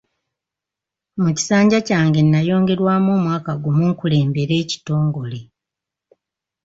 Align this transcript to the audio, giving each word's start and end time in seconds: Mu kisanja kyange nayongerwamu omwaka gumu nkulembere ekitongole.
Mu 1.21 1.29
kisanja 1.37 1.77
kyange 1.87 2.19
nayongerwamu 2.23 3.09
omwaka 3.17 3.51
gumu 3.63 3.83
nkulembere 3.91 4.53
ekitongole. 4.63 5.39